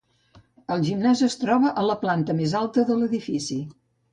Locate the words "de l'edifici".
2.89-3.63